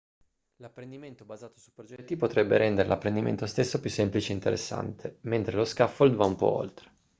[0.61, 6.15] l'apprendimento basato su progetti dovrebbe rendere l'apprendimento stesso più semplice e interessante mentre lo scaffold
[6.15, 6.91] va un po' oltre